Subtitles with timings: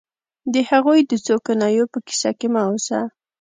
[0.53, 2.99] د هغوی د څو کنایو په کیسه کې مه اوسه